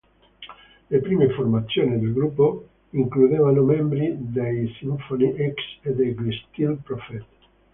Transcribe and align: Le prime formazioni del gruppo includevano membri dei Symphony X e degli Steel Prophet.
Le 0.89 0.99
prime 0.99 1.29
formazioni 1.29 1.99
del 1.99 2.11
gruppo 2.13 2.67
includevano 2.93 3.61
membri 3.61 4.15
dei 4.17 4.67
Symphony 4.79 5.53
X 5.53 5.55
e 5.83 5.93
degli 5.93 6.31
Steel 6.47 6.77
Prophet. 6.83 7.25